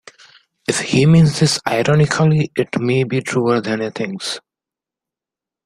If 0.67 0.79
he 0.79 1.05
means 1.05 1.39
this 1.39 1.59
ironically, 1.67 2.51
it 2.57 2.79
may 2.81 3.03
be 3.03 3.21
truer 3.21 3.61
than 3.61 3.81
he 3.81 3.91
thinks. 3.91 4.39